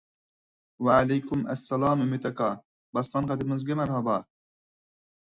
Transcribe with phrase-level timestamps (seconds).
[0.87, 2.51] ۋەئەلەيكۇم ئەسسالام ئۈمىد ئاكا،
[3.01, 4.21] باسقان قەدىمىڭىزگە مەرھابا!